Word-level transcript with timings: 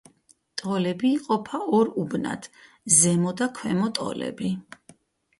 ტოლები 0.59 1.09
იყოფა 1.17 1.59
ორ 1.79 1.91
უბნად: 2.03 2.47
ზემო 3.01 3.33
და 3.41 3.49
ქვემო 3.59 3.91
ტოლები. 4.01 4.51